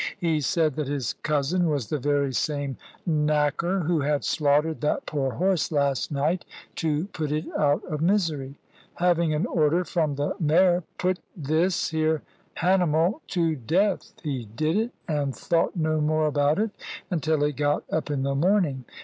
[0.17, 2.75] He said that his cousin was the very same
[3.07, 6.43] knacker who had slaughtered that poor horse last night,
[6.77, 8.55] to put it out of misery.
[8.95, 12.23] Having an order from the mayor, "Putt thiss here
[12.57, 16.71] hannimall to deth," he did it, and thought no more about it,
[17.11, 18.85] until he got up in the morning.